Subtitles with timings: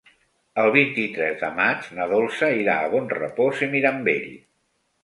[0.61, 4.31] El vint-i-tres de maig na Dolça irà a Bonrepòs i Mirambell.